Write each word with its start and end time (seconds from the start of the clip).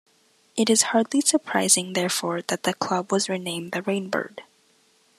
It 0.57 0.67
is 0.67 0.81
hardly 0.97 1.21
surprising 1.21 1.93
therefore 1.93 2.41
that 2.47 2.63
the 2.63 2.73
club 2.73 3.11
was 3.11 3.29
renamed 3.29 3.71
the 3.71 3.83
'rain 3.83 4.09
bird'. 4.09 4.41